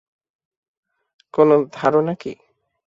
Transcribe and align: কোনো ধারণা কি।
কোনো 1.33 1.55
ধারণা 1.73 2.13
কি। 2.13 2.31